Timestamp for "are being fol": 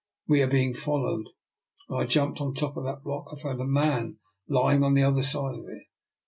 0.41-1.03